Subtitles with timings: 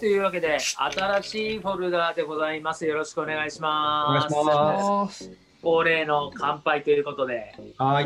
[0.00, 2.86] というわけで、新しいフォルダーでございます。
[2.86, 4.34] よろしくお願いしお願ます。
[4.34, 5.30] いします。
[5.62, 7.54] 恒例の乾杯ということで。
[7.76, 8.04] はい。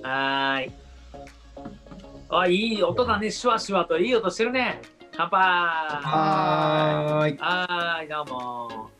[0.00, 0.72] はーい。
[2.30, 3.32] あ、いい音だね。
[3.32, 4.80] シュワシュワといい音してるね。
[5.16, 5.40] 乾杯。
[5.40, 7.36] はい。
[7.36, 8.90] ーい、どうも。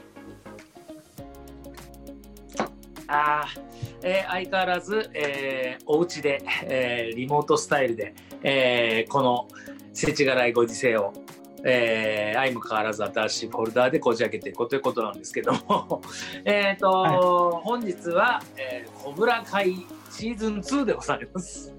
[3.07, 3.61] あー
[4.03, 8.12] えー相変わらず、えーお家で、えーリモートスタイルで、
[8.43, 9.46] えーこの
[9.93, 11.12] 世知辛いご時世を、
[11.64, 16.00] えー相も変わらず新しいフォルダーでこじ開けていこうということなんですけども
[16.44, 21.75] えっと、は本日は、えー、コブラ会シーズン2でございます。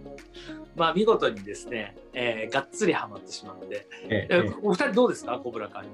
[0.75, 5.39] まあ見事にですね、えーがっつりハマってしまって、ええーお二人どうですか？
[5.39, 5.91] コブラ会の。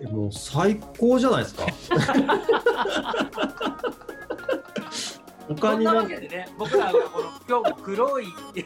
[0.00, 1.66] えもう最高じゃないですか。
[5.48, 8.26] 他そんなわけでね、僕らはこの今日も黒い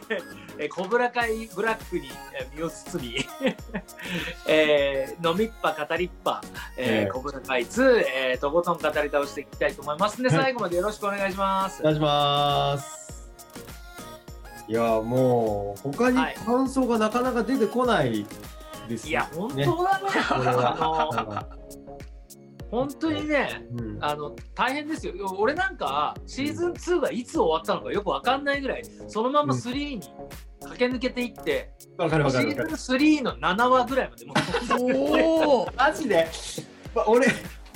[0.57, 3.15] えーコブラ会ブラックにえー身を包み、
[4.47, 6.41] えー飲みっぱ語りっぱ、
[6.77, 11.83] えーええコブラ会2、えーとことん語り倒していきたいと思いますので、はい最後までよろしくお願いしますお。
[11.83, 12.99] 願いします。
[14.67, 18.25] いやもう他にはい感想がなかなか出てこない
[18.87, 19.65] ですいや、本ね。
[19.65, 21.49] 当だね。
[22.71, 23.97] 本当にね、うん。
[23.99, 25.13] あの大変ですよ。
[25.37, 30.01] 俺なんかシーズン2がいつ終わったのかよくわかんないぐらい、そのまま3に
[30.61, 32.77] 駆け抜けていって、わかるわシーズンかるわかる。
[32.77, 35.69] 3の7話ぐらいまでもうおお。
[35.77, 36.27] マジで？
[36.93, 37.27] ま俺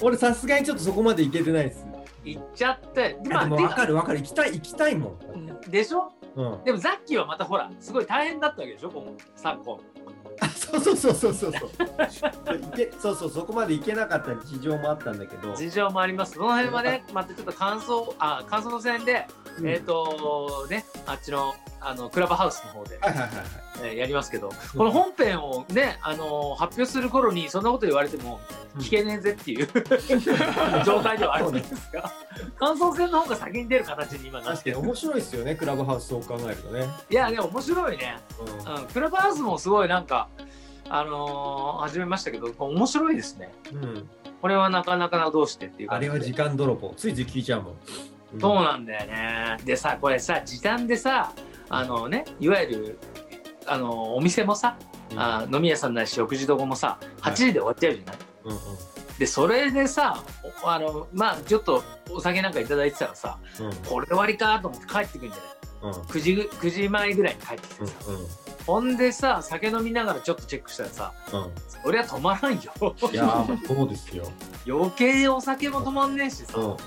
[0.02, 1.86] 俺さすがにちょっとそこまでいけてないです。
[2.24, 5.60] 行っちゃって、いやでもでわかるわかる行きたい行きたいもん。
[5.70, 6.12] でしょ？
[6.36, 6.64] うん。
[6.64, 9.04] でもザッキーはまたほら、すごい大変だったわけでしょ、今
[9.36, 9.80] 昨今。
[10.40, 12.56] あそう そうそうそうそうそう。
[12.56, 15.56] いけそうそうそこまで行けなかった事情もあったんだけど。
[15.56, 16.34] 事情もあります。
[16.34, 19.28] その辺はね、またちょっと感想、あ、感想の戦で、
[19.60, 23.46] うんえっ、とね、あっちの、あの、クラブハウスの方で、はいはいはいはい。
[23.84, 28.40] えーやりますけど、この本編をね、あのー発表する頃にそんなこと言われても
[28.78, 29.68] 聞けねえぜっていう
[30.86, 32.12] 状態ではあるんですが、
[32.60, 36.88] 感想戦の方が先に出る形に今なって面白いですよねクラブハウスそう考えるとね。
[37.10, 38.18] いや、でも面白いね。
[38.66, 40.30] うんうん、クラブハウスもすごいなんか、
[40.90, 43.54] あのー始めましたけど、面白いですね。
[43.74, 44.10] うん、
[44.42, 47.74] これはなかなかなどうしてっていうあれは時間泥棒ついつい聞いちゃうもん。
[48.34, 48.40] うん。
[48.42, 49.58] そうなんだよね。
[49.66, 51.32] でさ、これさ、時短でさ、
[51.70, 53.00] あのね、いわゆる、
[53.66, 54.78] あのお店もさ、
[55.12, 55.20] うん。
[55.20, 58.60] あ飲み屋さんないし食事どこもさ8時で終わっちゃうじゃない、うんうん。
[59.20, 60.24] でそれでさ
[60.64, 63.38] おあのまあちょっとお酒なんかいただいてたらさ
[63.88, 65.42] これで終わりかと思って帰ってくるんじゃ
[65.86, 65.94] ない？
[65.94, 66.02] うん。
[66.02, 67.94] うん9時9時前ぐらいに帰ってきてさ、
[68.66, 71.52] ほんでさ酒飲みながらちょっとチェックしたらさうん。
[71.84, 72.60] そりゃ止まらんよ。
[73.12, 74.26] いやーそうですよ。
[74.68, 76.78] 余計お酒も止まんねえしさ、うんうんうん。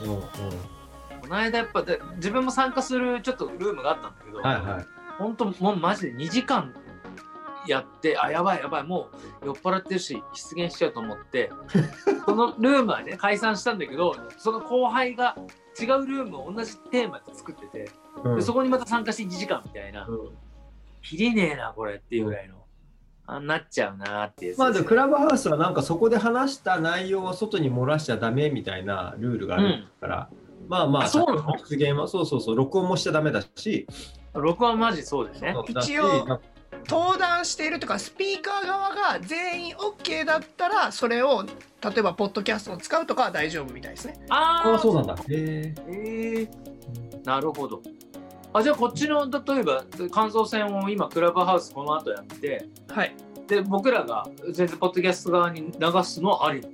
[1.26, 4.86] この間やっぱで自分も参加するちょっとルームがあったんだけど、はいはい。
[5.18, 6.74] ほんともうマジで2時間
[7.66, 9.08] やってあやばいやばいも
[9.42, 11.50] う酔っ払ってるし出現しちゃうと思って
[12.24, 15.36] そのルームはね解散したんだけどその後輩が
[15.80, 17.90] 違うルームを同じテーマで作ってて、
[18.24, 18.36] うん。
[18.36, 20.30] でそこにまた参加して1時間みたいな、うん。
[21.02, 22.56] 切れねえなこれっていうぐらいの、
[23.26, 30.28] あなっちゃうなってまあでもすクラブハウスはなんかそこで話した内容を外に漏らしちゃダメみたいなルールがあるから、
[30.68, 31.42] まあまああそうなの？
[31.42, 33.86] 発言はそうそうそう録音もしちゃダメだし、
[34.34, 36.40] 録音マジそうだよね一応
[36.88, 41.50] 登壇しているとかスピーカー側が全員 OK だったらそれを例
[41.98, 44.18] えばポッドキャストを使うとかは大丈夫みたいですね。
[44.28, 45.14] あああそうなんだ。
[45.14, 45.74] へえ。
[45.88, 46.48] えー、
[47.24, 47.82] なるほど。
[48.52, 53.14] あじゃあこっちの例えば感想戦を今クラブハウスこの後やってはい。
[53.46, 56.66] で僕らが全然ポッドキャスト側に流すのはあり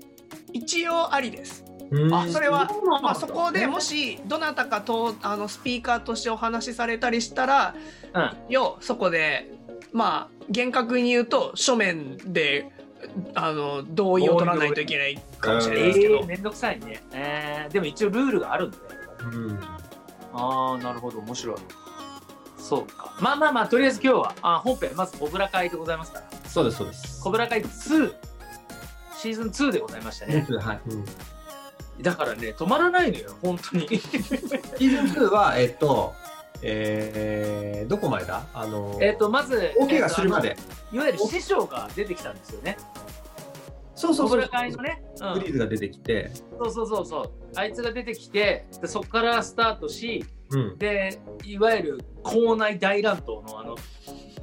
[0.53, 1.65] 一応ありです。
[1.93, 2.15] うん。
[2.15, 2.69] あそれは
[3.03, 7.75] まあそこでもしどなたかとあのスピーカーとしてお話しされたりしたら、
[8.49, 9.53] よそこで
[9.93, 12.71] まあ厳格に言うと書面で
[13.35, 18.83] あの同意を取らないといけないかもしれないですけど、えー、めんどくさいね、えー、でも一応ルールがあるんだよ
[19.23, 19.59] うん。
[20.33, 21.19] ああなるほど。
[21.19, 21.57] 面白い。
[22.57, 23.15] そうか。
[23.21, 26.49] まあまあまあとりあえず今日はあ本編まずコブラ会でございますから。
[26.49, 27.23] そうですそうです。
[27.23, 28.15] コブラ会2
[29.17, 30.47] シーズン2でございましたね。
[30.61, 30.81] はい。
[30.87, 31.05] うん
[32.01, 36.15] だからね止まらないのよ本当にシーズン2はえっと
[36.63, 38.47] えー、どこまでだ？
[38.55, 40.57] あのえっとまず大怪我するまで。
[40.93, 42.77] いわゆる師匠が出てきたんですよね。
[43.95, 44.41] そうそうそう。
[44.41, 44.47] ね。
[45.21, 47.31] うんフリーズが出てきて、そうそうそうそう。
[47.57, 50.79] あいつが出てきて、でそこからスタートし、うん。
[50.79, 53.77] で、いわゆる校内大乱闘のあの、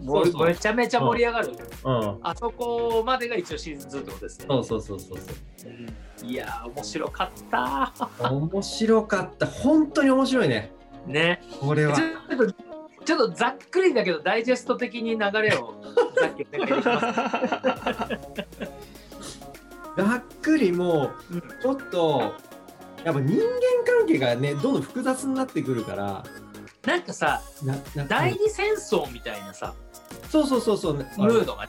[0.06, 1.52] そうそうめちゃめちゃ盛り上がる、
[1.84, 2.20] うん。
[2.22, 4.46] あそこまでが一応シーズン2ってことですね。
[4.48, 5.18] そうそうそうそう
[5.58, 6.26] そう。
[6.26, 7.94] いやー、面白かった。
[8.30, 9.46] 面白かった。
[9.46, 10.72] 本当に面白いね。
[11.08, 11.42] ね。
[11.60, 11.98] これは
[13.06, 13.14] ち。
[13.14, 15.74] ょっとざっくりだけどダイジェスト的に流れを
[19.98, 22.36] ざっくりもうちょっと
[23.04, 23.46] やっぱ人間
[23.86, 26.24] 関係がねどんどん複雑になってくるから
[26.86, 27.42] なんかさ
[28.08, 29.74] 第二戦争みたいなさ
[30.30, 30.94] そうそうそうそう。
[30.94, 31.68] ムードが。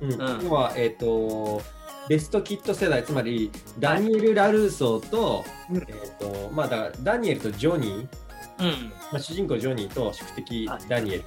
[0.00, 0.12] うん。
[0.12, 0.44] うん。
[0.44, 1.60] 要はえっ、と
[2.08, 5.76] ベストキット世代つまりダニエル・ラルーソーと,、うん。
[5.76, 5.84] えっ、
[6.18, 8.08] とまあだダニエルとジョニー、
[8.60, 8.92] うん。
[9.12, 10.88] まあ、主人公ジョニーと宿敵はい。
[10.88, 11.24] ダニエル。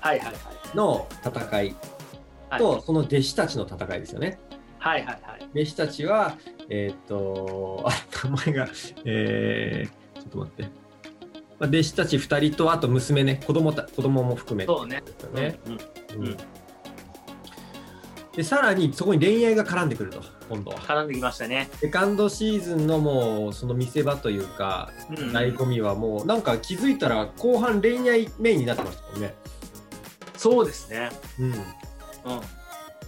[0.00, 0.76] はいはいはい。
[0.76, 1.76] の戦い。
[2.50, 2.58] はい。
[2.58, 4.38] と、その弟子たちの戦いですよね。
[4.78, 5.48] はいはいはい。
[5.54, 6.36] 弟子たちは、
[6.68, 7.90] えっ、と、 あ、
[8.28, 8.68] 名前が、
[9.04, 10.62] えー、ちょっと待って。
[11.58, 14.72] まあ、弟子たち2人と、あと娘ね、子供た子供も含めて。
[14.72, 15.02] そうね。
[15.04, 15.58] ですよね。
[15.66, 15.78] うんうん
[16.16, 16.36] うん。
[18.36, 20.78] で、さらにそこに恋愛が絡んでくると、今度は。
[20.78, 21.68] 絡んできましたね。
[21.80, 29.34] セカンドシーズンのもう、その見せ場というか、うん醍醐味はもう、なんか気づいたら後半恋愛メインになってましたもんね。
[30.36, 31.10] そうですね。
[31.38, 31.52] うん。
[31.52, 31.60] うん。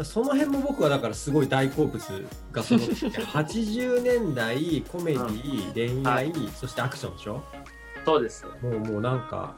[0.04, 7.42] その辺も僕はだからすごい大好物がその80年代コメディ、恋愛、そしてアクションでしょ？
[8.04, 8.44] そうです。
[8.62, 9.56] もうもうなんか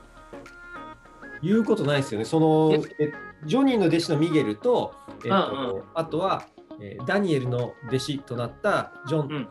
[1.42, 2.24] 言うことないですよね。
[2.24, 3.12] そのえ？
[3.44, 4.94] ジョニーの弟子のミゲルと,、
[5.24, 5.82] えっとうんうん。
[5.94, 6.46] あとは、
[6.80, 9.48] えーダニエルの弟子となったジョン、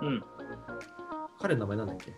[0.00, 0.08] うん。
[0.08, 0.24] うん。
[1.40, 2.12] 彼の名前なんだっけ、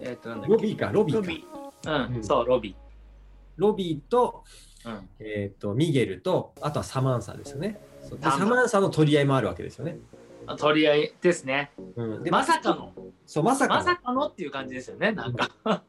[0.00, 0.54] ええっとなんだっけ？
[0.54, 0.90] っとロビーか。
[0.92, 1.20] ロビーか。
[1.20, 2.08] ロビー。
[2.08, 2.24] うん、うん。
[2.24, 2.74] そうロビ
[3.56, 5.08] ロビーと,、ーうん。
[5.20, 7.78] えっとミゲルとあとはサマンサですよね。
[8.20, 8.80] サマンサ。
[8.80, 10.16] の取り合いもあるわけですよね、あ
[10.56, 11.72] 取り合いですね。
[11.96, 12.92] うん、でまさかの。
[13.26, 13.80] そうまさかの。
[13.80, 15.48] まさかのっていう感じですよねなんか。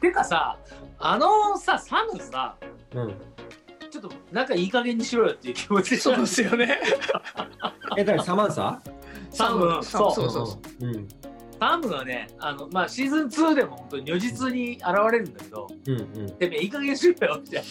[0.00, 0.58] てかさ
[0.98, 2.56] あのさサムさ
[2.94, 3.14] うん。
[3.90, 6.80] ちょっとなんかいい加減にしろよっていう気持ちそうですよね。
[7.98, 8.80] え、だからサマンサ？
[9.30, 9.82] サム。
[9.82, 10.12] そう。
[10.12, 10.86] そうそうそう。
[10.86, 11.08] うん。
[11.58, 17.62] サムがねあのまあシーズン2でも本当に如実に現れるんだけどうんてめえいい加減にしろよみたい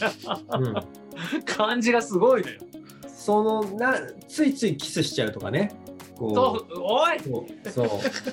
[0.59, 0.65] うん。
[0.67, 0.73] うん。
[0.73, 0.83] な
[1.47, 2.59] 感じがすごいのよ。
[3.07, 3.95] そのな、
[4.27, 5.71] ついついキスしちゃうとかね。
[6.19, 7.21] こそうおいう
[7.71, 7.87] そう。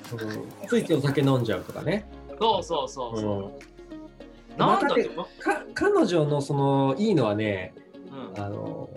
[0.09, 2.09] そううんついついお酒飲んじゃうとかね。
[2.39, 3.77] そうそうそうそう、うん
[4.57, 4.99] なんだっ
[5.75, 7.75] 彼女のそのいいのはね、
[8.35, 8.89] うん、あの、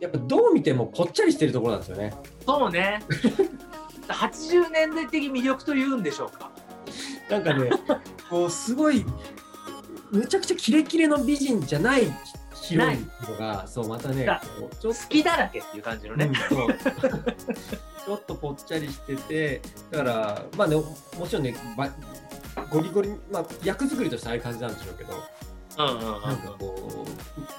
[0.00, 2.14] やっぱどう見てもぽっちゃりしてるところなんですよね。
[2.46, 3.02] そうね
[4.08, 6.50] 80年代的魅力というんでしょうか
[7.28, 7.70] なんかね、
[8.30, 9.04] こうすごい、
[10.10, 12.04] むちゃくちゃキレキレの美人じゃない
[12.68, 16.34] ヒロインのが、そう、またねちょっと好きだらけっていう感じのね、うん
[18.08, 19.60] ちょっとぽっちゃりしてて
[19.90, 21.90] だからまあねもちろんねば
[22.70, 25.12] ゴリゴリまあ役作りとしてああいう感じなんでしょうけど
[25.78, 27.06] うんうんうんなんかこ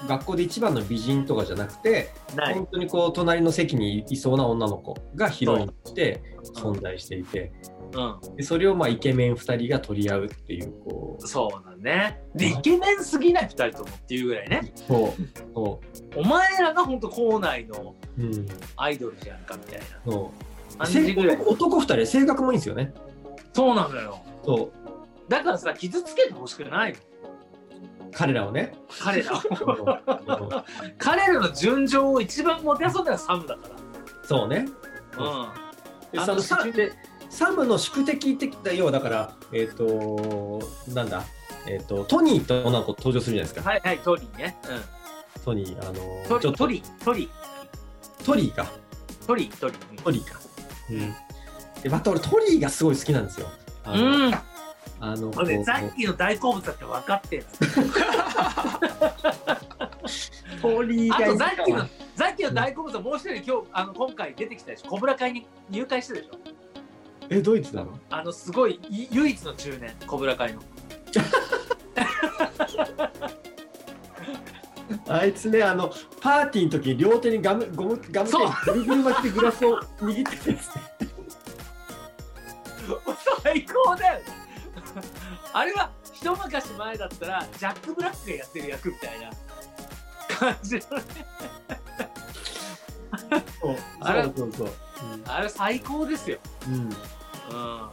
[0.04, 6.20] う学校で一番の美人とかじゃなくて本当にこう隣の席にいそうな女の子がヒロインとして
[6.56, 7.52] 存在していて
[7.92, 8.36] うん。
[8.36, 11.26] でそれをまあイケメン2人が取り合うっていうこう。
[11.26, 12.22] そうだね。
[12.34, 14.72] でイケメンすぎない2人ともっていうぐらいね。
[14.74, 15.52] そう。
[15.54, 15.80] そ
[16.16, 17.94] お前らが本当校内の
[18.76, 20.12] アイドルじゃんかみたいな。
[20.12, 20.50] そう。
[21.46, 22.92] 男2人性格もいいんですよね。
[23.52, 24.20] そうなのよ。
[24.44, 24.70] そ
[25.28, 25.30] う。
[25.30, 26.98] だからさ傷つけてほしくないの。
[28.12, 28.74] 彼らをね。
[29.02, 29.40] 彼らを。
[30.98, 33.62] 彼らの純情を一番もてあそんだのはサムだか
[34.24, 34.66] そうね。
[35.16, 36.20] らうん。
[36.22, 36.40] あの
[37.30, 41.24] サムの宿敵的な要はだからえっ、となんだ？
[41.66, 44.56] えっ、とトニーと女の子登場するじゃないですか、はいはいトリーね。
[45.44, 47.30] トニーあうんのトリトリトリ
[48.24, 48.66] トリーか。
[49.26, 49.96] トリトリうん。
[49.96, 50.40] トリーか。
[50.90, 51.14] うん。
[51.82, 53.48] でまた俺トリーがすごい好きなんですよ。
[53.86, 54.34] うん。
[55.02, 57.46] あのさっきの大好物だって分かってる
[60.60, 61.78] トリーあがいいとさっきの
[62.16, 64.88] さっきの大好物はもう一人今日あの今回出てきたでしょ？
[64.90, 66.38] コブラ会に入会してるでしょ？
[67.30, 67.98] えドイツなの？
[68.10, 70.60] あのすごいい唯一の中年コブラ会の。
[75.08, 80.68] あいつねあのパーティーの時に両手にガムゴムガムテープぐるぐる巻きでグラスを握ってたやつ
[83.42, 84.24] 最高だよね。
[85.52, 89.30] あれは一昔前だったらジャック・ブラックがやってる役みたいな。
[90.40, 91.04] 感じのね。
[93.60, 94.52] そうあれそうそう。
[94.52, 94.68] そう、
[95.26, 96.90] あれ最高ですよ、うんうんうん、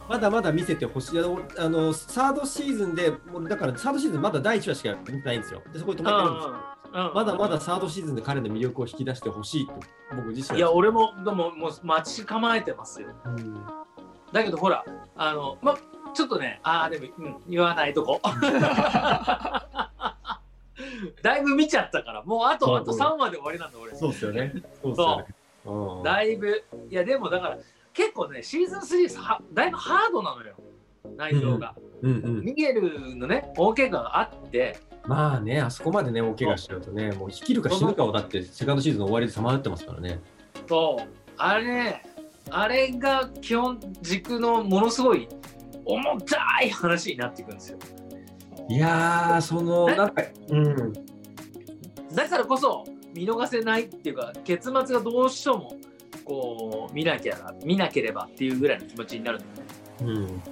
[0.08, 1.18] まだまだ見せてほしい。
[1.18, 5.62] あのあのサードシーズンでもうだからサードシーズンまだ第1話しか見てないんですよ。
[5.72, 6.52] でそこに止まってるんですよ。
[6.52, 9.74] うんまだまだサードシーズンで彼の魅力を引き出してほしいと
[10.16, 10.56] 僕自身は。
[10.56, 13.08] いや俺もでももう待ち構えてますよ。
[13.26, 13.60] うん。
[14.32, 14.84] だけどほら
[15.16, 15.76] あのま
[16.14, 18.20] ちょっとねああでも、うん、言わないとこ。
[21.22, 23.94] だいぶ見ちゃったからもうあとあと3話で終わりなんだ俺。
[23.94, 24.54] そうですよね。
[24.82, 25.26] そうですよね。
[25.66, 26.02] うん。
[26.02, 27.58] だいぶいやでもだから
[27.98, 30.54] 結構ねシーズン3はだいぶハードなのよ
[31.16, 31.74] 内臓が。
[32.02, 32.40] うんうん。
[32.42, 40.20] ミゲルのね、大怪我があって、まあね、あそこまでね、大怪我しちゃうとね、もう生きるか死ぬかをだって、セカンドシーズンの終わりでさまよってますからね。
[40.68, 42.04] そう、あれね、
[42.50, 45.26] あれが基本軸のものすごい
[45.84, 47.78] 重たい話になっていくんですよ。
[48.68, 50.92] いやー、その、ねなんか、うん。
[52.14, 55.74] だからこそ見逃せないっていうか結末がどうしても
[56.28, 59.42] こう見なきゃ見なければっていうぐらいの気持ちになるん
[60.02, 60.20] だよね。
[60.20, 60.42] うん。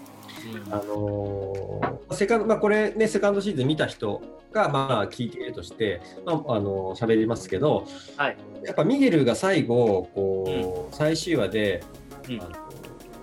[0.72, 8.36] あのーセカンド、まあ、これね、セカンドシーズン見た人が、まあ、聞いているとして、まあ、あのー喋りますけど、はい。
[8.64, 11.84] やっぱミゲルが最後、こう、最終話で、
[12.28, 12.40] うん。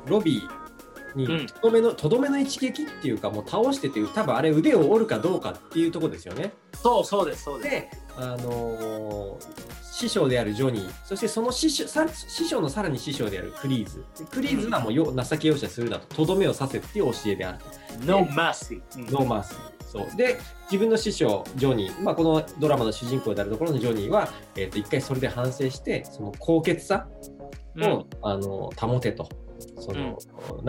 [0.05, 0.62] ロビーうん
[1.15, 6.51] にとどめの、とどめの一撃っていうか、もう倒してて、多分あれ腕を折るかどうかっていうところですよね。
[6.75, 7.69] そうそうですそうです。
[7.69, 14.03] で、あのー師匠であるジョニー、そしてその師匠さ師匠のさらに師匠であるクリーズ。
[14.17, 17.59] でクリーズはもうよ情け容赦するなと、とどめを刺せっていう教えである。
[18.03, 18.81] No mercy。
[18.97, 19.55] うん No mercy。
[19.85, 27.07] そうで自分の師匠ジョニー、まあ、このドラマの主人公であるところのジョニーは、えー、と一回それで反省してその高潔さ
[27.77, 29.29] を、あの保てと
[29.77, 30.17] その、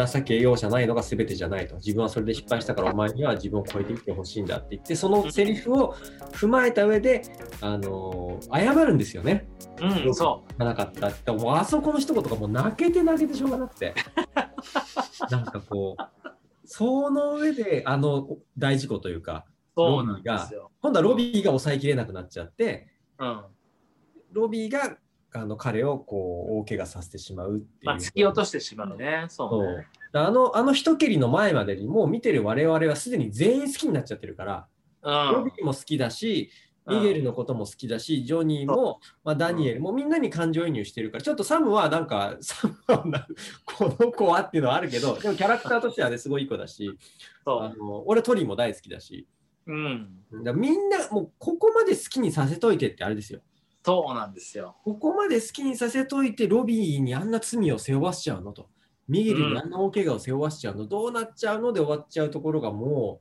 [0.06, 5.94] 情け容赦ないのが全てじゃないと自分はそれで失敗したからお前には自分を超えていってほしいんだって言ってそのセリフを
[6.32, 7.22] 踏まえた上で、
[7.60, 9.48] あの謝るんですよね。
[9.80, 13.94] うん、うん、そなかったってもうあそこの一言がもう泣けて泣けてしょうがなくて
[15.30, 16.24] なんかこう
[16.64, 19.44] その上であの大事故というか
[19.76, 19.80] う。
[19.80, 20.70] そうなんですよ。
[20.80, 23.44] 今度はロビーが抑えきれなくなっちゃってうん。
[24.32, 24.96] ロビーが
[25.36, 27.86] あの彼をこう大怪我させてしまうっていう。
[27.86, 29.26] まあ、突き落としてしまうね。
[29.28, 29.86] そうね。
[30.12, 34.66] あのあの一蹴りの前までにもう見てる我々はすでに全員好きになっちゃってるから、
[35.02, 35.50] うんロビ。
[35.60, 36.50] ーも好きだし
[36.86, 43.26] ミゲルのことも好きだし、ジョニーも、まあ、ダニエルもみんなに感情移入してるから、ちょっとサムはなんか、サムはな
[43.64, 46.90] この子はっていうのはあるけど、でもキャラクターとしてはね、すごいいい子だし、
[47.44, 47.62] そう。
[47.62, 49.26] あの俺トリーも大好きだし、
[49.66, 50.24] うん。
[50.42, 53.40] だみんなもうここまで好きにさせといてってあれですよ。
[53.84, 54.76] そうなんですよ。
[54.84, 58.68] ここまで好きにさせといて、ロビーにあんな罪を背負わしちゃうのと。
[59.06, 63.20] ミゲルにあんな大怪我を背負わしちゃうの、どうなっちゃうので終わっちゃうところがも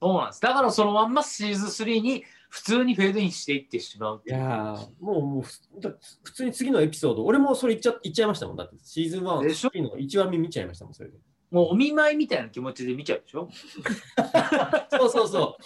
[0.00, 0.40] そうなんです。
[0.40, 4.30] だからそのまんまシーズン3に普通にフェードインしていってしまうい。
[4.30, 8.56] やーもうもう普通に次のエピソード、俺もそれ言っちゃ言っちゃいましたもん。
[8.56, 11.16] だってシーズン1、でしの1話目見ちゃいましたもん、それで。
[11.50, 13.48] もうお見舞いみたいな気持ちで見ちゃうでしょ？
[14.96, 15.62] そうそうそう。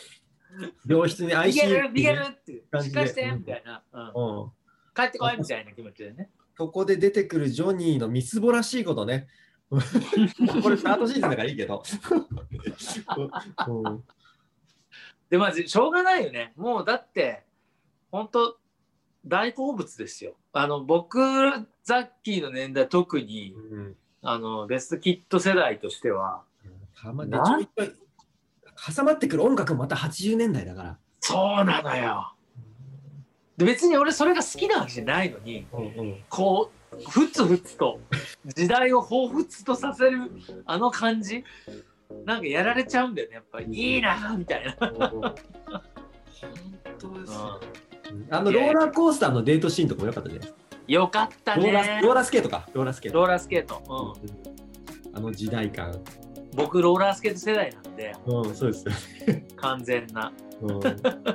[0.86, 4.42] 病室に逃 ICU げる逃げるってしっかりしてみたいな、うん。
[4.42, 4.50] うん。
[4.94, 6.30] 帰ってこいみたいな気持ちでね。
[6.56, 9.28] そこで出てくるジョニーのみすぼらしいことね。
[9.70, 11.82] これスタートシーズンだからいいけど。
[13.68, 14.04] うん。
[15.30, 16.52] でまあしょうがないよね。
[16.56, 17.44] もうだって
[18.10, 18.58] 本当
[19.26, 20.36] 大好物ですよ。
[20.52, 21.18] あの僕
[21.84, 23.96] ザッキーの年代特にうん。
[24.22, 26.42] あのベストキット世代としては
[27.00, 27.92] たまでちょいちょい
[28.94, 30.98] 挟まってくる音楽もまた80年代だから。
[31.20, 32.32] そうなのよ。
[33.56, 36.24] で別に俺それが好きなわけじゃないのにうんうん。
[36.28, 38.00] こうふつふつと
[38.46, 40.30] 時代を彷彿とさせる
[40.64, 41.44] あの感じ
[42.24, 43.34] なんかやられちゃうんだよね。
[43.34, 44.76] やっぱりいいなみたいな。
[44.80, 45.34] 本
[46.98, 47.60] 当ですよ。
[48.30, 50.68] あのローラーコースターのデートシーンとかも良かったじゃないですか。
[50.86, 52.66] よかったローラねローラースケートか。
[52.72, 53.18] ローラースケート。
[53.18, 54.14] ローラースケート、
[55.12, 56.00] うん、あの時代感。
[56.58, 58.14] 僕ローラースケート世代なんで。
[58.26, 58.92] うん、そうですよ。
[59.56, 60.32] 完全な。
[60.60, 60.80] うん、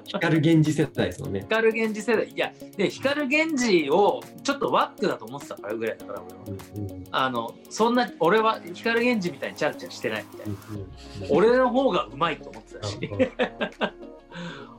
[0.06, 1.40] 光源氏世代ですもんね。
[1.42, 2.28] 光源氏世代。
[2.30, 6.40] いやで光源氏をちょっとワックだと思ってたからぐらいだから俺は。
[6.76, 7.04] うんうん。
[7.12, 10.56] あのそんな俺は光源氏みたいにチャラチャラしてないみたいな
[11.30, 12.98] うん俺の方がうまいと思ってたし。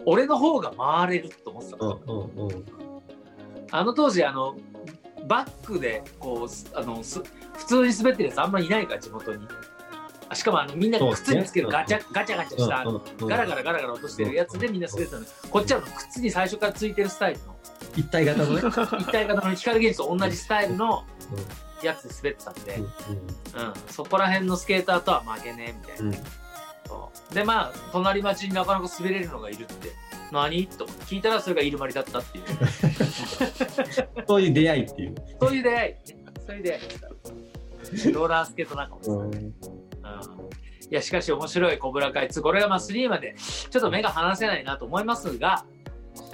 [0.07, 1.77] 俺の方が回れると思ってた。
[1.79, 1.93] うん
[2.37, 2.65] うんうん。
[3.71, 4.57] あの当時あの
[5.27, 7.23] バックでこうすあのす
[7.55, 9.47] 普通に滑ってるやつあんまりいないから地元に。
[9.47, 9.74] あ
[10.33, 17.57] しかもあのみんなが靴につけるガチャガチャガチャしたガラガラガラガラ落としてるやつでみんな滑ってたのこっちは靴に最初からついてるスタイルの
[17.97, 18.63] 一体型のね。
[19.01, 21.05] 一体型の光源氏と同じスタイルの
[21.83, 26.15] やつで滑ってたんで、うんそこら辺のスケーターとは負けねえみたいな、うん。
[26.15, 26.19] うん
[26.87, 27.35] そう。
[27.35, 29.93] でまあ隣町になかなか滑れるのがいるって
[30.33, 30.67] 何？
[30.67, 32.45] と聞いたらそれがイルマリだったっていう。
[34.27, 35.15] そういう出会いっていう。
[35.41, 35.95] そういう出会い。
[36.47, 37.09] そういう出会いでした。
[38.13, 39.53] ローラースケート仲間ですね、
[40.91, 45.65] いやしかし面白いコブラ会2これがまあ3までちょっと目が離せないなと思いますが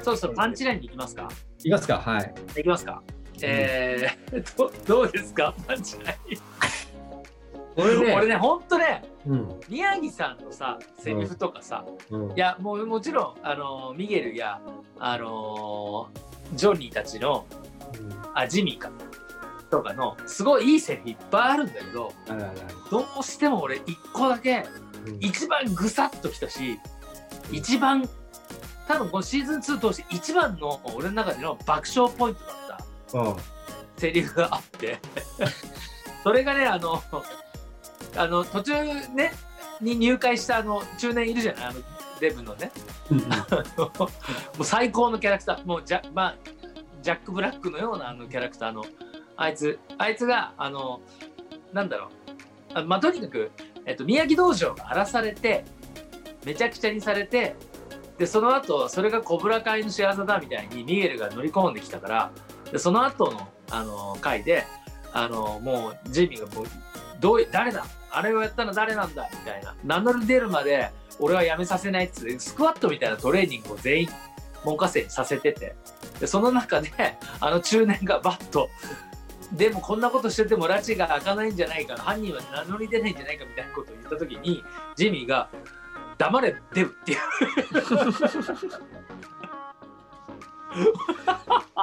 [0.02, 1.28] そろそろパンチラインに行きますか？
[1.60, 1.99] いきますか？
[1.99, 2.34] はい。
[2.56, 3.02] 行きますか？
[3.42, 5.54] えー、どどうですか？
[5.66, 6.38] パンチライン。
[7.76, 9.60] 俺ね、俺ねほんとねうん。
[9.68, 12.30] 宮城さんのさセリフとかさ、うん。
[12.32, 14.60] いやもうもちろんあのミゲルや
[14.99, 16.10] あの
[16.54, 17.46] ジョニーたちの
[18.34, 18.90] あジミーか
[19.70, 22.12] とかのすごいいいセリフいっぱいあるんだけど
[22.90, 24.66] どうしても俺一個だけ
[25.06, 25.16] うん。
[25.20, 26.78] 一番ぐさっときたし
[27.52, 28.08] 一番
[28.88, 33.18] 多分このシーズン2通して一番の俺の中での爆笑ポイントだった。
[33.18, 33.36] うん
[33.96, 34.98] セリフがあって。
[36.24, 37.02] それがねあの
[38.16, 38.82] あの途中
[39.14, 39.32] ね
[39.80, 41.64] に入会したあの中年いるじゃない？
[41.66, 41.80] あの
[42.18, 42.72] デブのね。
[43.76, 44.08] も
[44.58, 45.66] う最高のキャラクター。
[45.66, 46.34] もうジャ,、まあ、
[47.02, 48.84] ジャック・ブラックのようなあのキャラクターの
[49.40, 51.00] あいつあいつがあの
[51.73, 52.09] なんだろう。
[52.75, 53.50] あまあとにかく、
[53.87, 55.64] えっと、宮城道場が荒らされて
[56.44, 57.56] めちゃくちゃにされて
[58.18, 62.30] でその後それがコブラ会の仕業だみたいにミゲルが乗り込んできたから
[62.70, 64.64] でその後のあの回で
[65.14, 66.66] あのもうジェミーがもう
[67.18, 67.87] どう誰だ？
[68.11, 69.26] あれをやったの誰なんだ？
[69.32, 69.75] みたいな。
[69.82, 74.09] 名乗り出るまで俺はやめさせないっつってスクワットみたいなトレーニングを全員
[74.66, 75.76] 門下生にさせてて。
[76.20, 76.90] でその中で
[77.40, 78.68] あの中年がバッと
[79.52, 84.62] でもこんなことしてても拉致が開かないんじゃないか犯人は名乗り出ないんじゃないかみたいなことを言った時に
[84.97, 85.49] ジミーが
[86.19, 87.19] 「黙れデブ」っていう。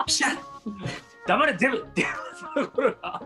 [0.08, 0.38] シャッ
[1.28, 2.68] 「黙れデブ」っていう。
[2.70, 3.22] ころが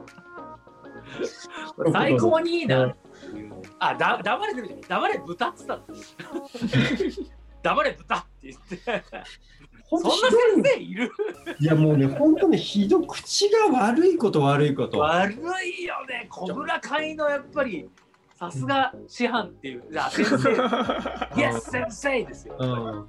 [1.75, 2.87] これ最高にいいな。
[2.87, 4.85] っていうあだ黙れデブじゃない。
[4.87, 5.83] 黙れ豚っつったの。
[7.61, 9.03] 黙れ豚って言って。
[9.99, 11.11] そんな先生いる？
[11.59, 14.99] いやもうね本当ねひど口が悪いこと悪いこと。
[14.99, 16.27] 悪いよね。
[16.29, 17.89] 小倉会のやっぱり
[18.35, 19.83] さすが師範っていう。
[19.99, 21.39] あ先生。
[21.39, 22.69] イエス先生ですよ、うん。
[22.69, 23.05] うん、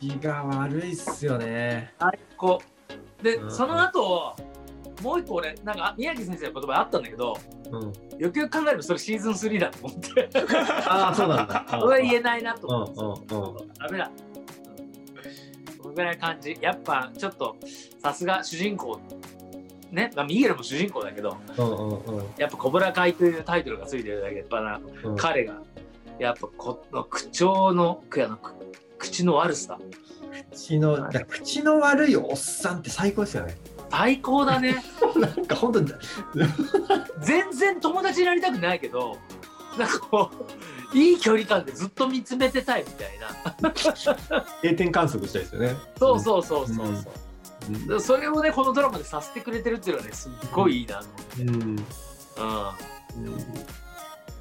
[0.00, 1.94] 口が悪いっすよね。
[1.98, 2.60] 最高。
[3.22, 3.50] で、うん。
[3.50, 4.36] その後
[5.04, 7.36] もう一個俺なんか宮城先生の言葉あったんだけど
[7.70, 7.78] う
[8.16, 8.18] ん。
[8.18, 10.30] よくよく考えればそれシーズン3だと思って。
[10.86, 11.66] ああそうなんだ。
[11.68, 13.34] それは言えないなと思って、
[13.78, 14.10] ダメだ、
[15.68, 16.56] うん、このぐらいの感じ。
[16.60, 17.56] やっぱちょっと
[18.02, 18.98] さすが主人公。
[19.90, 22.26] ね、まあ、ミゲルも主人公だけどうんうんうん。
[22.36, 24.34] やっぱ「コブラ会」というタイトルがついてるだけ。
[24.34, 25.16] でやっぱなうん。
[25.16, 25.60] 彼が
[26.18, 28.02] やっぱこの口調の
[28.98, 29.78] 口の悪さ。
[30.50, 33.56] 口のだ口の悪いおっさんって最高ですよね
[33.96, 34.82] 最高だね。
[35.16, 35.92] なんか本当に
[37.22, 39.18] 全然友達になりたくないけど
[39.78, 40.30] なんかこ
[40.92, 43.52] ういい距離感でずっと見つめてたいみたいな。
[44.62, 45.76] 定点観測したいですよね。
[45.96, 46.96] そうそうそうそうそう、
[47.68, 47.86] うん。
[47.86, 51.52] でそれをねこのドラマでさせてくれてるっていうのはねすっごいいいなと思って、うん。
[53.16, 53.36] うん、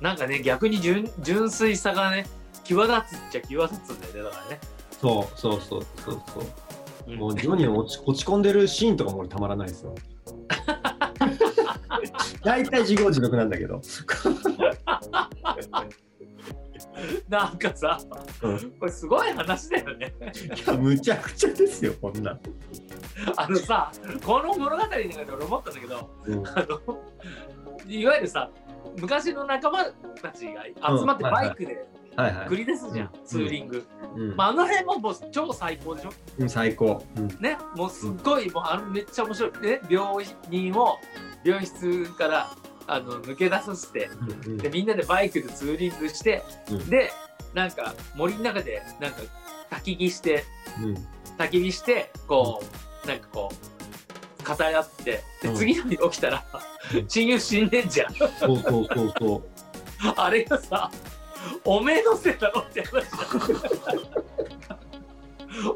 [0.02, 2.28] なんかね逆に純純粋さがね
[2.64, 4.60] 際立つっちゃ際立つんだよねだからね、
[5.00, 6.44] そうそうそうそうそう。
[6.44, 6.73] うん
[7.08, 9.96] もうジョニーの落ち落ち込んでるシーンとかも俺たまらないですよ。
[12.44, 13.82] 大体自業自得なんだけど。
[17.28, 17.98] なんかさ、
[18.42, 18.72] うん。
[18.80, 20.14] これすごい話だよね。
[20.22, 22.40] いやむちゃくちゃですよこんな、
[23.36, 23.92] あのさ、
[24.26, 26.48] この物語の中で俺思ったんだけど、うん。
[26.48, 27.00] あの
[27.88, 28.50] いわゆるさ、
[29.00, 29.86] 昔の仲間
[30.22, 32.48] たちが集まってバイクではいはい。
[32.48, 33.26] 繰り出すじゃん、うん。
[33.26, 33.86] ツーリング。
[34.16, 34.36] うん。
[34.36, 36.12] まあ、あの辺ももう超最高でしょ？
[36.40, 37.28] うん最高、うん。
[37.40, 39.52] ね、もうすっごい、もうあのめっちゃ面白い。
[39.62, 40.98] ね、病人を
[41.44, 42.50] 病室から
[42.88, 44.10] あの抜け出させて、
[44.46, 46.90] うんで、みんなでバイクでツーリングして、うん。
[46.90, 47.12] で、
[47.54, 49.22] なんか森の中でなんか
[49.72, 50.44] 焚き火して、
[50.82, 51.08] うん。
[51.38, 52.62] 焚き火してこ
[53.04, 55.56] うなんかこう語り合ってでうん。
[55.56, 56.44] 次の日起きたら
[56.94, 57.06] うん。
[57.10, 58.14] 親友死んでんじゃん。
[58.14, 59.44] そうそうそうそう。
[60.18, 60.92] あれがさ
[61.66, 63.06] おめえのせいだろって話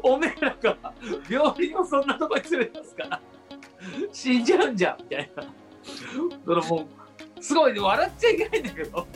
[0.02, 0.76] おめえらが
[1.28, 3.04] 病院をそんなとこに連れ出すか？
[3.04, 3.20] ら
[4.12, 5.42] 死んじゃうんじゃんみたいな。
[6.44, 6.88] そのも
[7.38, 9.06] うすごいね笑っちゃいけないんだけど。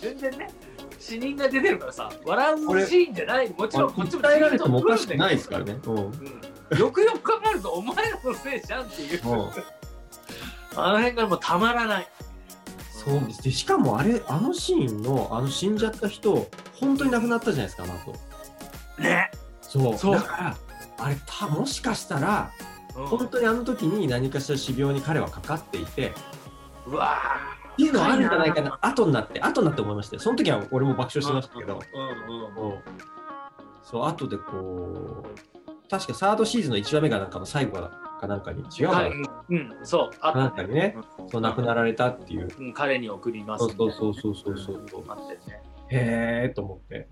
[0.00, 0.50] 全然ね
[0.98, 3.50] 死人が出てるからさ笑うシーンじゃない。
[3.50, 5.78] もちろんこっちも訴えられてもおかしくないですからね。
[5.84, 5.96] うん。
[5.96, 6.12] うん
[6.78, 9.32] よくよく考えるとお前らのせいじゃんっていう、うん。
[10.76, 12.08] あの辺がもうたまらない
[13.04, 13.42] そうです。
[13.42, 18.14] でしかもあれあのシーンのあの死んじゃった人本当に亡くなったじゃないですかあの後
[19.02, 19.98] ね、そう。
[19.98, 20.14] そう。
[20.14, 20.56] だから
[20.98, 22.50] あれたもしかしたら
[22.96, 23.06] うん。
[23.06, 26.12] 本当にあの時に何かしら疾病に彼はかかっていてっ
[26.86, 27.18] うわ
[27.76, 28.78] ていうのはあるんじゃないかな。
[28.80, 30.20] 後になって後になって思いましたよ。
[30.20, 32.78] その時は俺も爆笑してましたけど、うんうん
[33.82, 34.06] そう。
[34.06, 37.78] 後でこう確かサードシーズンの1話目がなんかの最後
[38.26, 39.08] かなんかに違うか
[39.48, 39.54] う。
[39.54, 40.96] ん、そう、あなんったかにね
[41.30, 42.48] そう亡くなられたっていう。
[42.58, 45.04] うん、彼に送りますそうそうそうそうそうそう。
[45.08, 45.62] あってね。
[45.90, 47.08] へえと思って。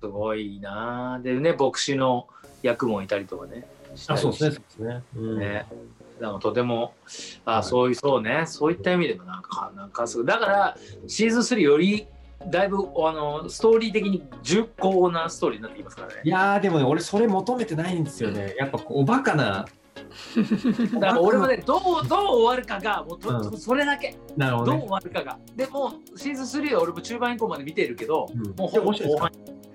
[0.00, 2.28] すごいなあでね、牧師の
[2.62, 3.66] 役もいたりとかね。
[4.08, 5.38] あそうですねそうですね、うん。
[5.38, 5.66] ね。
[6.20, 6.94] だとても、
[7.44, 7.62] あ、はい。
[7.64, 10.26] そういう、そうね、そういった意味でもなんか、なんかすごい。
[10.26, 12.06] だから、シーズン3より、
[12.46, 16.20] だいぶ、あの、ストーリー的に重厚なストーリーになってきますからね。
[16.22, 18.54] いやーでもね俺それ求めてないんですよね。
[18.56, 19.66] やっぱおバカな
[20.94, 23.58] だから俺もねどうどう終わるかがもうと、うん。
[23.58, 24.16] それだけ。
[24.36, 24.78] なるほどね。
[24.78, 24.90] どう終。
[24.90, 25.38] わるかが。
[25.56, 28.54] でもうシーズン3は俺も中盤以降まで見てるけど、うん。
[28.56, 29.30] もうほぼ後半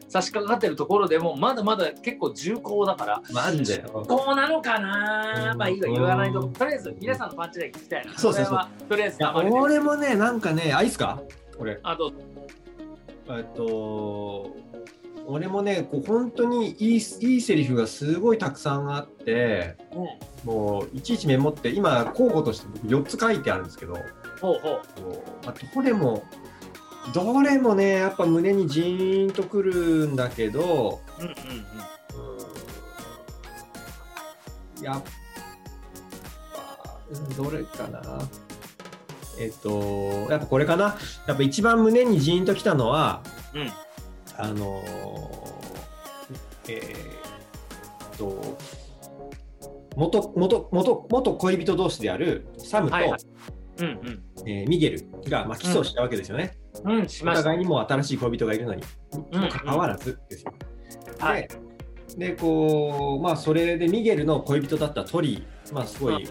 [0.08, 3.84] 差し掛かってるところでもまだまだ結構重厚だからマジで。
[3.90, 5.58] こうなのかなうん。
[5.58, 6.44] まあいいわ言わないと。
[6.44, 8.18] とりあえず皆さんのパンチラ聞きたいな。
[8.18, 8.54] そうそうそう。
[8.54, 11.22] これはとりあえず俺もね、なんかね、あ、いいっすか？
[11.58, 11.80] 俺。
[11.84, 12.12] あと
[13.30, 14.54] えっと、
[15.26, 19.78] 俺もね、こう本当にいいいいセリフがすごいたくさんあって、
[20.44, 23.94] もういちいちメモって、今、候補として4つ書いてあるんですけど、
[24.42, 25.02] ほうほう。
[25.02, 26.24] こうまあ、どれも、
[27.14, 31.34] どれもね、やっぱ胸にジーンとくるんだけど、うんうん。
[34.78, 34.84] うん。
[34.84, 38.22] やっぱ、うんどれかな。
[39.40, 40.98] えっと、やっぱこれかな。
[41.28, 43.22] やっぱ一番胸にジーンときたのは、
[43.54, 43.72] うん
[44.38, 44.84] あのー
[46.70, 48.58] えーっと、
[49.96, 53.20] 元元元元恋人同士であるサムと、はいはい。
[53.80, 56.58] うんえーミゲルが、まあ、起訴したわけですよね。
[56.84, 56.98] うん。
[57.00, 57.44] うんしおました。
[57.44, 58.84] 互いにも新しい恋人がいるのに、
[59.32, 60.54] うんもかかわらずですよ。
[61.20, 61.48] はい。
[62.18, 66.28] で、でこう、まあ、それでミゲルの恋人だったトリー、まあ、すごい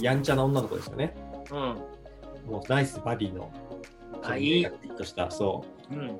[0.00, 1.14] やんちゃな女の子ですよね。
[1.50, 1.58] うん。
[2.50, 3.50] もうナイスバディの、
[4.22, 4.64] あい
[4.96, 5.94] とした、そう。
[5.94, 6.18] うん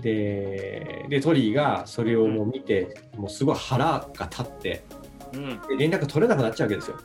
[0.00, 4.84] ででトリーがそれをもう見て、もうすごい腹が立って
[5.32, 5.60] うん。
[5.68, 6.96] で連絡取れなくなっちゃうわけですよ。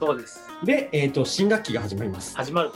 [0.00, 0.40] そうです。
[0.64, 2.36] で、えー、と新学期が始まります。
[2.36, 2.70] 始まる。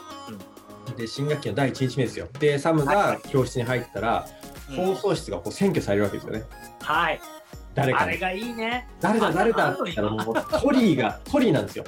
[0.97, 2.29] で新学期の第1日目ですよ。
[2.39, 3.07] でサムはいはい。
[3.17, 4.29] が教室に入ったら、
[4.71, 4.77] うん。
[4.77, 6.45] 放送室がこう占拠されるわけですよね。
[6.81, 7.21] はい。
[7.75, 8.05] 誰かに。
[8.05, 8.89] あれがいいね。
[9.01, 11.85] 誰だ誰だって言ったらもうトリーがトリーなんですよ。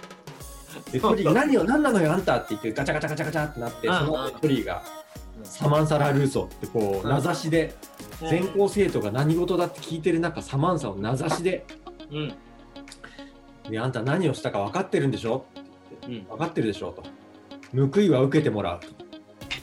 [0.93, 3.95] でトリーが何を何なのよあんたって言ってガチャガチャガチャガチャってなってうん。
[3.95, 4.83] その後トリーが
[5.45, 7.75] サマンサ・ラ・ルーソってこううん名指しで
[8.21, 11.65] 全校生徒が何事だって聞いてる中サマンサを名指しで。
[12.11, 12.35] うん。
[13.71, 15.45] であんた何をしたか分かってるんでしょ？
[16.07, 16.25] うん。
[16.25, 17.03] 分かってるでしょと。
[17.93, 18.89] 報いは受けてもらうと。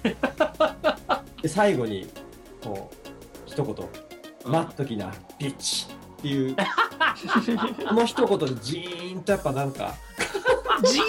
[1.42, 2.08] で最後に
[2.64, 2.96] こう
[3.46, 3.76] 一言
[4.52, 5.88] 「待っときなビッチ」
[6.20, 6.56] っていう。
[6.56, 9.94] この一言でジーンとやっぱなんか。
[10.84, 11.06] ジーン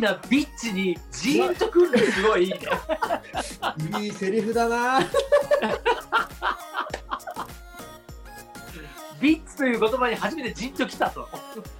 [0.00, 2.58] なビッチにジーンとくるのすごいいいね。
[4.00, 5.00] いいセリフだな。
[9.20, 11.28] ビッチという言葉に初めてジーンときたと。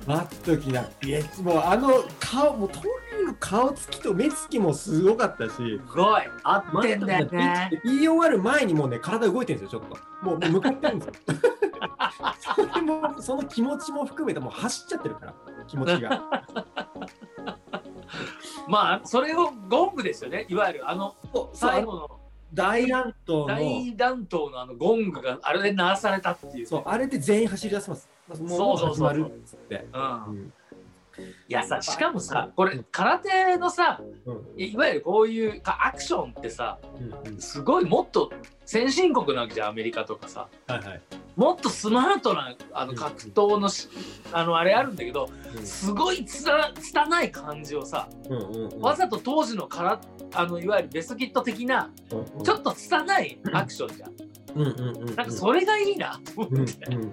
[0.07, 0.85] 待っときな。
[1.01, 2.81] ビッチもうあの顔もうト
[3.18, 5.55] リーの顔つきと目つきもすごかったし。
[5.57, 6.23] すごい。
[6.42, 10.27] 合ってんだよねて言い終わる前にもうね体動いてるんですよちょっと。
[10.27, 11.12] もうもう向かってるんですよ。
[12.57, 15.35] それもその気持ちも含めてもう走っちゃってるから
[15.66, 16.44] 気持ちが
[18.68, 20.46] まあそれをゴングですよね。
[20.48, 21.14] いわゆるあの
[21.52, 22.11] 最後の
[22.52, 23.46] 大乱闘の。
[23.46, 24.61] 大乱闘の。
[24.61, 30.52] あのゴングがあれで鳴らされたっていうそうあれで全員走り出せますもうそうそうそう始まるっつって、うんうん
[31.48, 34.44] いやさしかもさこれ空手のさうん。
[34.57, 36.78] いわゆるこういうかアクションってさ
[37.24, 37.40] うんうん。
[37.40, 38.31] すごいもっと
[38.64, 40.48] 先進国なわけじゃんアメリカとかさ。
[40.66, 41.00] はいはい。
[41.37, 42.98] もっとスマートなあのうん。
[42.98, 43.88] 格闘のし、
[44.33, 45.64] あのあれあるんだけどうん。
[45.64, 48.81] すごいつた拙い感じをさうんうんうん。
[48.81, 50.00] わざと当時のから
[50.35, 52.44] あのいわゆるベストキット的なうんうん。
[52.44, 54.27] ちょっと拙いアクションじゃん。
[54.59, 55.14] うんうんうんうん。
[55.14, 56.21] なんかそれがいいな。
[56.35, 57.12] とうん思って、うん。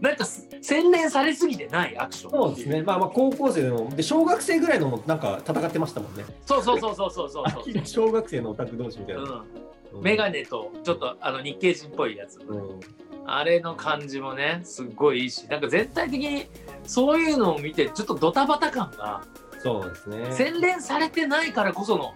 [0.00, 2.82] なんかす洗練されすぎてないアクションそうですね。
[2.82, 6.24] まあまあ高校生ので小学生ぐらいのもなんか戦ってましたもんね。
[6.46, 7.44] そうそうそうそうそうそう。
[7.84, 9.44] 小学生のオタク同士みたいな、
[9.92, 12.80] うん、メガネとちょっとあの日系人っぽいやつ、うん。
[13.26, 15.46] あれの感じもねすっごいいいし。
[15.48, 16.46] なんか全体的に
[16.84, 19.22] そういうのを見てちょっとドタバタ感が
[19.62, 20.32] そうですね。
[20.32, 22.14] 洗練されてないからこその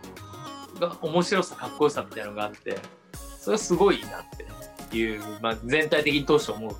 [0.81, 2.79] が面白さかっこよさみたいなのがあって
[3.43, 6.77] それはすごいなっていう、まあ、全体的に通して思う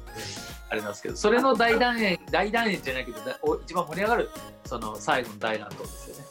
[0.71, 4.31] あれなんですけどそれの大団円大団円じゃないけどだお一番盛り上がる
[4.65, 6.25] その最後の大乱闘ですよね。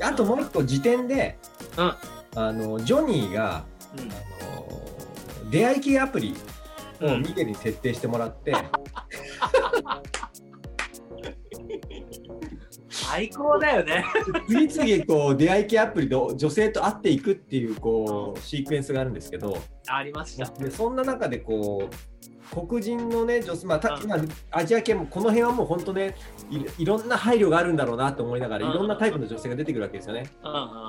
[0.00, 1.38] うん、あともう一個時点で、
[1.78, 1.94] うん。
[2.36, 3.64] あのジョニーが
[3.96, 4.10] うん。
[4.10, 4.14] あ
[4.56, 6.34] の出会い系アプリ
[7.00, 7.22] をうん。
[7.22, 8.52] ミゲルに設定してもらって、
[12.94, 14.04] 最高だよね。
[14.46, 19.58] 次々こう出会い系アプリで女性と会っていくっていうこうシークエンスがあるんですけど。
[19.88, 20.46] ありました。
[20.62, 24.08] でそんな中でこう黒人のね女性、まあたうん。
[24.08, 24.18] まあ、
[24.52, 26.14] アジア系もこの辺はもう本当ね
[26.50, 28.72] いいろんな配慮があるんだろうなと思いながらうん。
[28.72, 30.30] いろんなタイプの女性が出てくるわけですよね。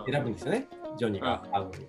[0.10, 0.68] 選ぶんですよね。
[0.98, 1.88] ジョニーが会うのに。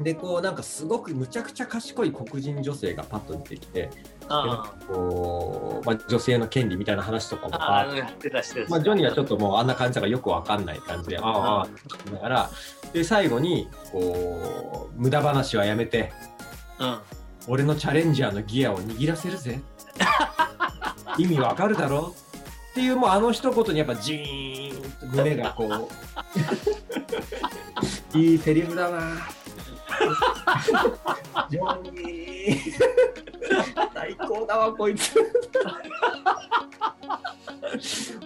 [0.00, 3.90] でこうなんかすごくむちゃくちゃ賢い黒人女性がパッと出てきてで
[4.28, 7.86] なんかこう、まあ、女性の権利みたいな話とかもあ。
[8.68, 11.68] まあ、ジョニーはちょっともうあんな感じだからよくわかんない感じで、ああ、ああ、
[12.04, 12.50] 言いながら、
[12.92, 16.12] で、最後に、こう、無駄話はやめて、
[16.78, 16.98] うん。
[17.48, 19.60] 俺のチャレンジャーのギアを握らせるぜ。
[21.18, 22.14] 意味わかるだろ？
[22.70, 25.90] っていうもうあの一言にやっぱジーンと胸がこ
[28.14, 29.00] う いいセリフだな
[31.50, 32.72] ジョニー
[33.94, 35.14] 最高だわこいつ。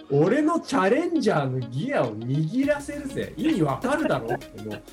[0.09, 3.33] 俺のチャレンジャーのギアを握らせるぜ。
[3.37, 4.35] 意味わかるだろ。
[4.35, 4.83] ってもう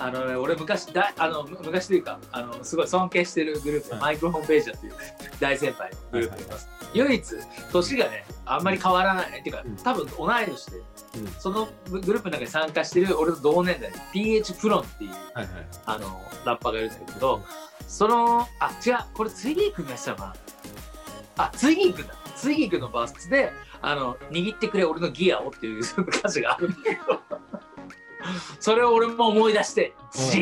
[0.00, 4.00] あのね、俺昔だあのむ昔というかあのすごい尊敬してるグループ、はい。
[4.00, 4.92] マイクロホームページャーっていう
[5.40, 7.22] 大先輩のグループがいます、唯一
[7.72, 11.26] 年がねあんまり変わらない、っていうかうん多分同い年で、うん。
[11.38, 15.46] そのグループの中に参加してる俺と同年代に PH プロンっていうはいはい。
[15.86, 17.42] あのラッパーがいるんだけど、
[17.86, 20.34] そのあ違うこれツイギー君がやってたのかな。
[21.44, 22.14] あツイギー君だ。
[22.36, 27.20] ツイギー君のバースであの握ってくれ俺のギアをっていう 歌詞があるんだけど
[28.60, 30.40] それを俺も思い出してジ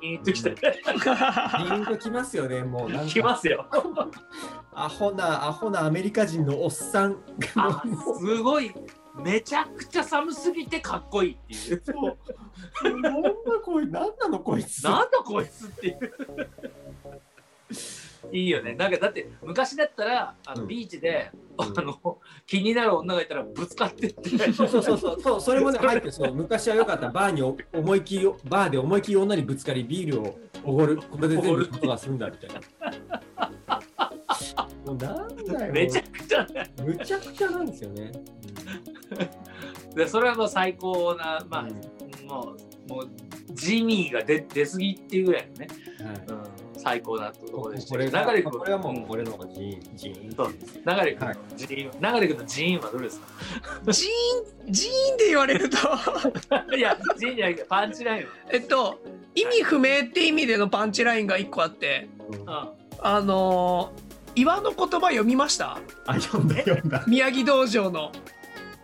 [0.00, 3.06] ーンときてリンときますよねもう。
[3.06, 3.66] きますよ。
[4.72, 7.16] アホなアホなアメリカ人のおっさん。
[7.56, 7.82] あ
[8.18, 8.72] すごい。
[9.16, 11.82] めちゃくちゃ寒すぎてかっこいいっていう。
[13.00, 13.30] な んだ
[13.64, 14.84] こいなんなのこいつ。
[14.84, 15.98] なんだこいつっていう
[18.32, 18.74] いいよね。
[18.74, 20.68] なんかだって昔だったらあのうん。
[20.68, 21.78] ビーチで、うん。
[21.78, 24.52] あの気になる女がいたらぶつかってって。
[24.52, 25.20] そうそうそうそう。
[25.22, 26.12] そうそれもね入ってる。
[26.12, 27.08] そう昔はよかった。
[27.08, 30.96] バーにお思いっきりバーで思いっきり女にぶつかりビールをおごる。
[30.96, 32.60] これで全部ことが済んだみたいな。
[34.86, 35.72] もうなんだよ。
[35.72, 36.72] めちゃくちゃね。
[36.82, 38.12] むちゃくちゃなんですよね、
[39.94, 42.26] でそれはもう最高なまあ、うん。
[42.26, 42.54] も
[42.88, 43.08] うもう
[43.52, 45.68] ジミーが出出過ぎっていうぐらいのね、
[46.02, 46.16] はい。
[46.28, 48.52] うん、最高なところでした流れ君。
[48.52, 49.06] これはもううん。
[49.08, 51.26] 俺のジーンジーンそう流れ君。
[51.26, 51.36] はい。
[51.36, 53.26] のジーン、流れ君のジーンはどれですか？
[53.92, 55.76] ジーンジーンで言われると。
[56.76, 58.28] いやジーンじゃなくてパンチラインは。
[58.50, 59.00] えっと
[59.34, 62.08] 意味不明って意味でのパンチラインが一個あって。
[62.30, 62.40] うん。
[62.40, 62.48] うん
[63.00, 65.78] あのー岩の言葉読みました？
[66.06, 67.02] あ読んだ読んだ。
[67.08, 68.12] 宮城道場の。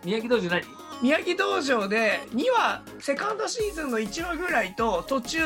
[0.03, 0.63] 宮城道場何？
[1.01, 5.39] 宮城道場で2話セカンドシーズンの1話ぐらいと途中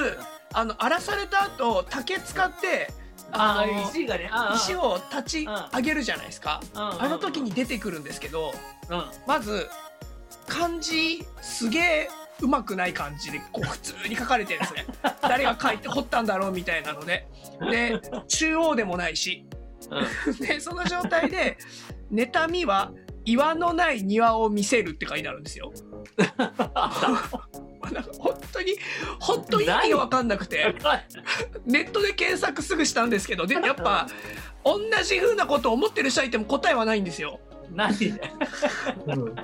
[0.53, 2.91] あの荒らされた後竹使って
[3.31, 4.29] あの石がね。
[4.55, 6.59] 石を立ち上げるじゃないですか？
[6.73, 8.53] ああの時に出てくるんですけど
[8.89, 9.03] うん。
[9.27, 9.69] まず
[10.47, 12.09] 漢字すげえ
[12.41, 14.85] うまくない感じでこう普通に書かれてるんですね。
[15.21, 17.27] 誰が書いて彫ったんだろうみたいなので。
[17.69, 19.45] で中央でもないし。
[20.39, 21.57] でその状態で
[22.11, 22.91] 「妬みは
[23.31, 25.71] 岩のない庭を見せる」って書いてあるんですよ。
[27.91, 28.75] なんか本当に
[29.19, 30.75] 本当に意味が分かんなくて。
[31.65, 34.07] ネットで検索すぐしたんですけどで やっぱ
[34.63, 37.39] 同じ風なことを思ってる人いても答えはないんですよ。
[37.71, 38.13] 何で
[39.07, 39.35] うん。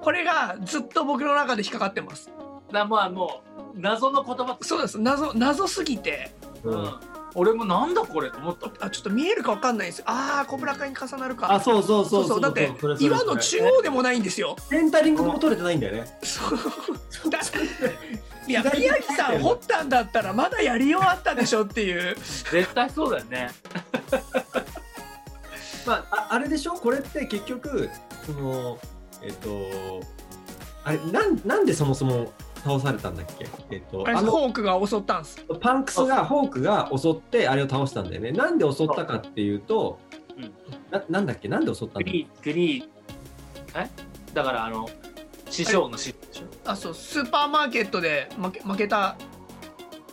[0.00, 2.30] これがずっと僕の中で引っかかってます。
[2.72, 3.42] だまあも
[3.74, 4.58] う謎の言葉。
[4.62, 4.98] そうです。
[4.98, 6.34] 謎謎すぎて。
[6.64, 7.00] ううんん
[7.34, 8.86] 俺もなんだこれと思った。
[8.86, 11.52] あちょっと見えるか分かんないですああコブラ会に重なるか。
[11.52, 12.40] あそうそうそうそう。
[12.40, 14.56] だって岩の中央でもないんですよ。
[14.68, 16.18] センタリングも取れてないんだよね。
[16.22, 16.40] そ
[17.26, 17.30] う。
[17.30, 17.38] だ
[18.48, 22.16] いや左宮城さん掘ったんだったらまだやりようあったでしょっていう。
[22.50, 23.50] 絶対そうだよね。
[25.86, 26.72] まあ、ああれでしょ？
[26.72, 27.88] これって結局
[28.26, 28.78] その
[29.22, 30.00] えっ、と
[30.84, 33.46] あれなんなんでそもそも倒されたんだっけ？
[33.70, 35.44] えっ、とあれあのホークが襲ったんです。
[35.60, 38.32] パンクスがホークが襲ってあれを倒したんだよね。
[38.32, 39.98] なんで襲ったかっていうと
[40.36, 40.54] うん。
[40.90, 41.48] ななんだっけ？
[41.48, 42.88] なんで襲ったんだっけグリーグリー
[43.76, 43.90] え？
[44.34, 44.88] だからあの
[45.48, 46.44] 師匠の師でしょ？
[46.64, 46.94] あそう。
[46.94, 49.16] スーパーマーケットで負け負けた。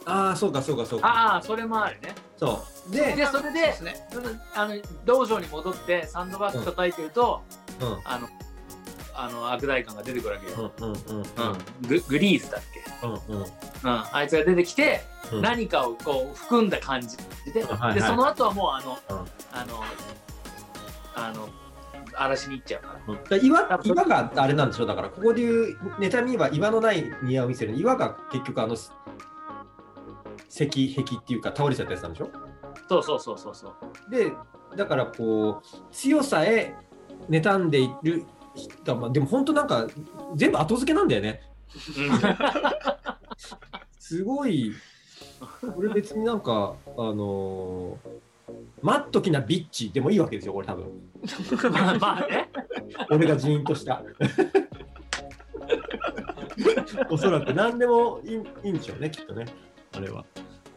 [0.05, 1.07] ああそうかそうかそうか。
[1.07, 2.15] ああそれもあるね。
[2.37, 2.91] そう。
[2.91, 4.39] でで、それでそうですね。
[4.55, 7.41] あの道場に戻ってサンドバッグ叩いてると、
[7.81, 7.97] うん。
[8.05, 8.29] あの
[9.19, 11.25] あの悪大官が出てくるわけよ、うんうんうんうん。
[11.87, 13.41] ググリーズだっけ、うんうん。
[13.41, 13.47] うん、
[13.83, 15.01] あいつが出てきて、
[15.33, 15.41] うん。
[15.41, 17.17] 何かをこう含んだ感じ
[17.51, 17.95] で,、はいはい。
[17.95, 19.17] でその後はもうあの、うん。
[19.51, 19.83] あの
[21.15, 21.49] あの
[22.13, 23.13] 荒らしに行っちゃうから。
[23.13, 23.23] うん。
[23.23, 24.85] だから岩岩があれなんでしょ？
[24.85, 28.93] だからここでいう妬みは岩のない庭を見せる岩が結局あの石
[30.95, 32.29] 壁っていうか倒れちゃったやつなんでしょ？
[32.87, 34.11] そうそうそうそうそう。
[34.11, 34.31] で
[34.75, 36.75] だからこう強さへ
[37.29, 38.25] 妬んでいる
[38.57, 39.87] 人まあでも本当なんか
[40.35, 41.41] 全部後付けなんだよね。
[43.99, 44.73] すごい。
[45.75, 48.09] これ別になんかあのー
[48.81, 50.85] マットきなビッチでもいいわけですよこれ多分。
[51.71, 52.49] まあまあね
[53.09, 54.03] 俺がジーンとした
[57.09, 59.45] おそらく何でもいいいいんでしょうねきっとね
[59.93, 60.23] あれは。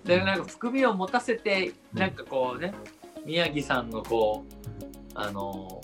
[0.04, 2.74] でなんか含みを持たせてなんかこうね
[3.24, 4.52] 宮城さんのこう
[5.14, 5.80] あの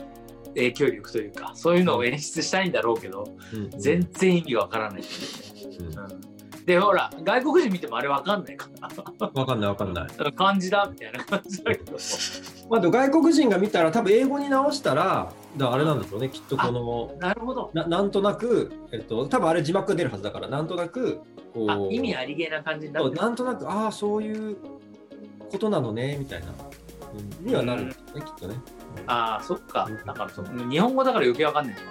[0.57, 3.71] 影響力というかそういうのを演出したいんだろうけどうん。
[3.79, 5.87] 全然意味わからない、うん。
[5.87, 6.37] うん。
[6.67, 8.69] でほら外国人見てもあれわかんないか
[9.35, 10.09] わかんないわかんない。
[10.19, 11.97] ら漢字だみたいな感じだけど。
[12.69, 17.71] まあ、外国人が見たら多分英語に直したらだあれなんでしょうねきっとこのなるほど。
[17.73, 21.21] ななんとなく、えっと、多分あれ字幕が出るはずだからなんとなく
[21.55, 23.17] こうあ意味ありげな感じになってる。
[23.17, 24.57] なんとなくああそういう
[25.49, 26.47] ことなのねみたいな、
[27.41, 28.57] うん、にはなるんですね、きっとね。
[29.07, 29.89] ああそっか。
[30.07, 31.87] だからそう日本語だから余計わかんないのか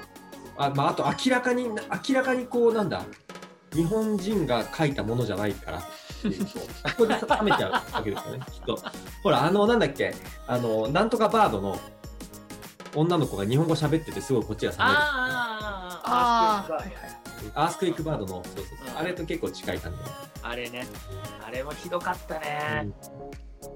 [0.57, 3.03] あ,、まあ、あと明らかに明らかにこうなんだ？
[3.73, 5.77] 日本人が書いたものじゃないから。
[5.79, 5.81] っ
[6.21, 6.45] ていう。
[6.45, 6.59] とこ
[6.99, 8.79] こで冷めちゃうわけですよね きっと。
[9.23, 10.13] ほらあのなんだっけ？
[10.47, 11.77] あのなんとかバードの
[12.95, 14.89] 女の子が日本語喋っててすごいこっちが冷める。
[14.89, 16.75] ああーあー。
[16.75, 17.04] あー
[17.53, 18.97] アースクイックバードのそうそうそう。
[18.97, 19.97] あれと結構近い感じ。
[20.41, 20.85] あれね。
[21.45, 22.91] あれもひどかったで、ね、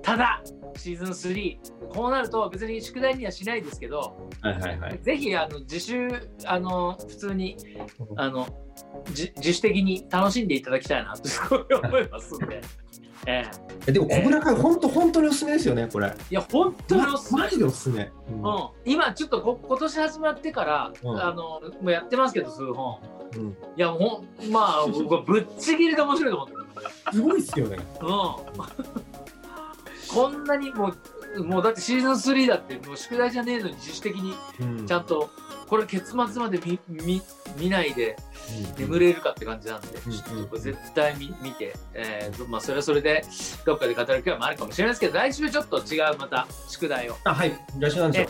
[0.02, 0.42] ただ
[0.76, 1.58] シーズン3
[1.94, 5.00] こうなると別に宿題にはしないですけどはいはいはい。
[5.02, 6.10] ぜひあの自習
[6.46, 7.58] あの普通に
[8.16, 8.48] あの
[9.12, 12.62] じ自主的に楽しんでいただきたいなとすごい思いますんで、
[13.28, 13.52] ええ。
[13.88, 16.08] えでも、小倉会、本当、本当におすすめですよね、これ。
[16.08, 17.42] いや本当におすすめ。
[17.42, 18.12] マジでおすすめ。
[18.30, 18.44] うん。
[18.44, 21.22] うん、今ちょっとこ今年始まってから、うん。
[21.22, 23.00] あのもうやってますけど数本
[23.36, 23.50] うん。
[23.50, 26.54] いやほんまあぶっちぎりで面白いと思って。
[26.56, 26.60] る
[27.12, 27.78] すごいっすよね。
[28.02, 28.08] うん。
[30.14, 30.94] こんなにも
[31.38, 34.88] うもうだってシーズン3だってもう宿題じゃねえのに自主的にうん。
[34.88, 35.30] ちゃんと
[35.68, 37.22] これ結末まで見見
[37.60, 38.18] 見ないで
[38.78, 39.88] 眠れるかって感じなんで、
[40.60, 43.24] 絶対見見て、えーまあ、それはそれで
[43.66, 47.54] どっかで語る機会もあるかもしれないですけど来週ちょっと違うまた宿題を、あ、はい。
[47.78, 48.30] 来週なんでしょう。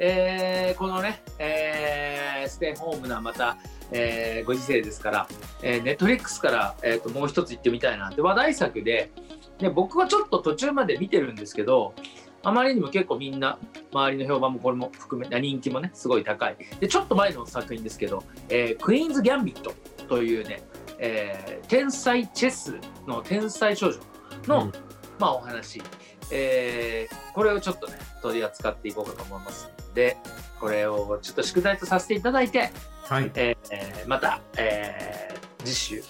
[0.00, 3.56] えーこのね、えーステイホームなまた、
[3.92, 5.28] えーご時世ですから、
[5.62, 8.10] えー、ネットフリックスから、えー、ともう一つ行ってみたいな。
[8.10, 9.10] って話題作で
[9.58, 11.94] で僕はちょっと途中まで見てるんですけど
[12.42, 13.58] あまりにも結構みんな
[13.92, 16.56] 周りの評判もこれも含め人気もねすごい高い。
[16.80, 19.74] でちょっと前の作品ですけど「えークイーンズ・ギャンビット」
[20.08, 20.62] というね、
[20.98, 24.00] えー天才チェスの天才少女
[24.46, 24.72] の、うん。
[25.20, 25.82] まあ、お話、
[26.30, 30.16] えーこれをちょっとね取り扱っていこうかと思いますので
[30.58, 32.70] これをちょっと宿題とさせていただいて、
[33.04, 33.30] はい。
[33.34, 36.02] えーまた、えー次週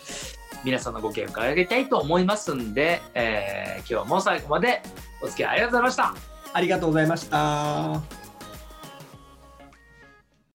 [0.64, 4.82] 皆さんのご意見を伺いたいと思いますんで、えー今日も最後まで
[5.22, 6.14] お付き合いありがとうございました。
[6.52, 8.19] ありがとうございました。